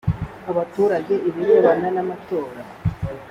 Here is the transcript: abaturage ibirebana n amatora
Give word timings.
abaturage 0.51 1.13
ibirebana 1.29 1.87
n 1.95 1.97
amatora 2.03 2.61